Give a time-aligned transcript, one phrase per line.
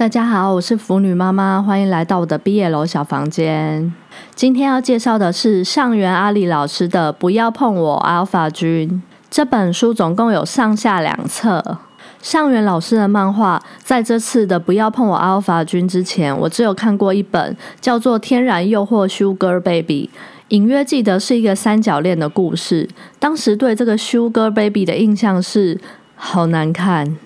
[0.00, 3.92] 大家好，我是腐女妈妈，欢迎来到我的毕业楼小房间。
[4.34, 8.88] 今天要介绍的是上原阿里老师的《不要碰我阿尔法君》
[9.28, 11.76] 这本书，总共有上下两册。
[12.22, 20.08] 上原老师的漫画，在这次的《不要碰我阿尔法君》之前，我只有看过一本叫做《天然诱惑 Sugar Baby》，
[20.48, 22.88] 隐约记得是一个三角恋的故事。
[23.18, 25.78] 当时对这个 Sugar Baby 的印象是
[26.16, 27.18] 好难看。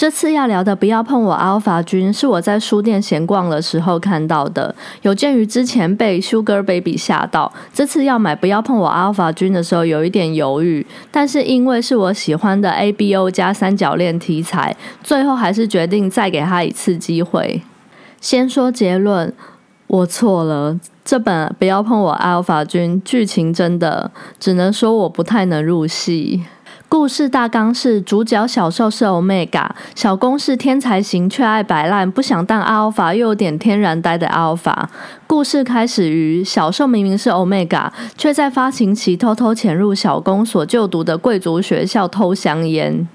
[0.00, 4.74] 这次要聊的《不要碰我阿尔法君》是我在书店闲逛的时候看到的。
[5.02, 10.86] 有鉴于之前被 Sugar Baby 吓到，这次要买《不要碰我阿尔法君》的时候有一点犹豫。
[11.10, 17.60] 但是因为是我喜欢的 ABO 加三角恋题材，最后还是决定再给他一次机会。
[18.22, 19.30] 先说结论，
[19.86, 20.80] 我错了。
[21.04, 26.42] 这本《不要碰我阿尔法君》剧情真的只能说我不太能入戏。
[26.90, 34.86] 故事大纲是：主角小受是 Omega，小公是天才型却爱摆烂，不想当 Alpha 又有点天然呆的 Alpha。
[35.28, 43.06] 故事开始于小受明明是 Omega，却在发情期偷偷潜入小公所就读的贵族学校偷香烟。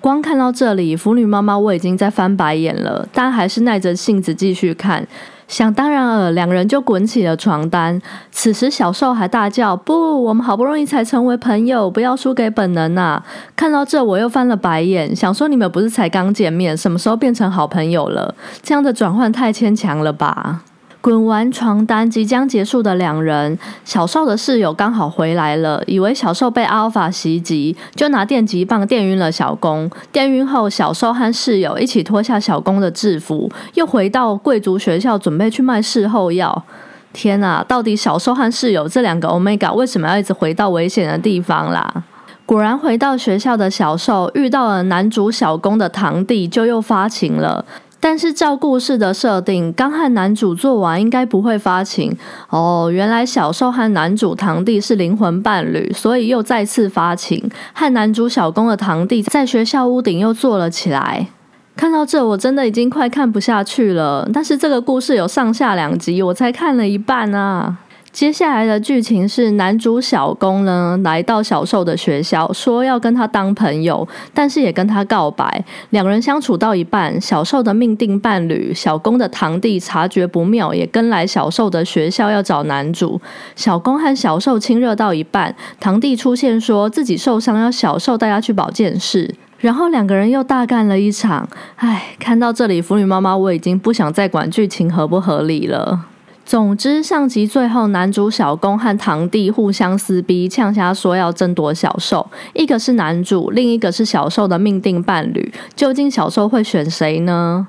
[0.00, 5.06] 光看到这里，腐女妈妈我已经在翻白眼了，但还是耐着性子继续看。
[5.46, 8.00] 想当然尔，两人就滚起了床单。
[8.30, 18.34] 此时小受还大叫：“不，我们好不容易才成为朋友，不要输给本能啊！”看到这，我又翻了白眼，想说你们不是才刚见面，什么时候变成好朋友了？
[18.62, 20.62] 这样的转换太牵强了吧？
[21.04, 29.90] 滚完床单即将结束的两人，小受的室友刚好回来了，以为小受被阿尔法袭击，就拿电击棒电晕了小公。
[30.10, 36.64] 电晕后，小受和室友一起脱下小公的制服，又回到贵族学校准备去卖事后药。
[37.12, 42.02] 天啊，到底小受和室友这两个 Omega 为什么要一直回到危险的地方啦？
[42.46, 47.64] 果然，回到学校的小受遇到了男主小公的堂弟，就又发情了。
[48.06, 52.14] 但是照故事的设定，刚和男主做完应该不会发情
[52.50, 52.90] 哦。
[52.92, 61.28] 原来小受和男主堂弟是灵魂伴侣，所以又再次发情，和男主小公的堂弟在学校屋顶又坐了起来。
[61.74, 64.28] 看到这，我真的已经快看不下去了。
[64.34, 67.78] 但是这个故事有上下两集，我才看了一半啊。
[68.14, 75.64] 接下来的剧情是男主小公呢来到小受的学校，说要跟他当朋友，但是也跟他告白。
[75.90, 83.20] 两人相处到一半，小受的命定伴侣小公的堂弟察觉不妙，也跟来小受的学校要找男主。
[83.56, 91.48] 小公和小受亲热到一半，堂弟出现说自己受伤，要小受带他去保健室，然后两个人又大干了一场。
[91.74, 96.06] 唉，看到这里，腐女妈妈我已经不想再管剧情合不合理了。
[96.44, 107.66] 总之，上集最后，男主小公和堂弟互相撕逼，呛瞎说要争夺小受，一个是男主，另一个是小受的命定伴侣，究竟小受会选谁呢？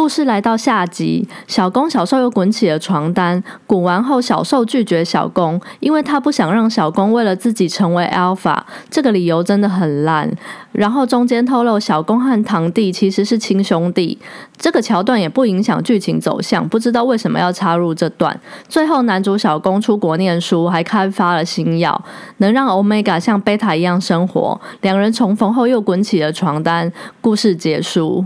[0.00, 3.44] 故事来到下集，小公小受又滚起了床单。
[3.66, 8.58] 滚完后，小受拒绝小公，因为他不想让小公为了自己成为 alpha。
[8.88, 10.34] 这个理由真的很烂。
[10.72, 14.18] 然后中间透露，小公和堂弟其实是亲兄弟。
[14.56, 18.40] 这个桥段也不影响剧情走向，不知道为什么要插入这段。
[18.70, 22.02] 最后，男主小公出国念书，还开发了新药，
[22.38, 24.58] 能让 Omega 像贝塔一样生活。
[24.80, 26.90] 两人重逢后又滚起了床单，
[27.20, 28.24] 故事结束。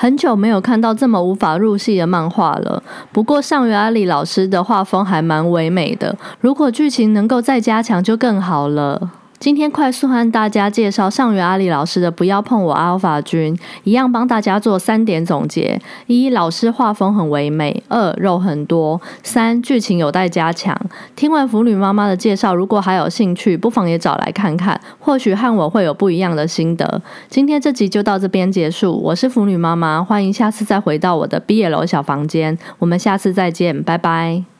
[0.00, 2.80] 很久没有看到这么无法入戏的漫画了。
[3.10, 9.10] 不过上原阿里老师的画风还蛮唯美的，如果剧情能够再加强就更好了。
[9.40, 20.76] 今天快速和大家介绍上原阿里老师的《不要碰我阿尔法君》，一样帮大家做三点总结：一、老师画风很唯美；二、肉很多；三、剧情有待加强。
[21.14, 27.00] 听完腐女妈妈的介绍，如果还有兴趣，不妨也找来看看，或许和我会有不一样的心得。
[27.28, 34.57] 今天这集就到这边结束，我是腐女妈妈，欢迎下次再回到我的毕业楼小房间，我们下次再见，拜拜。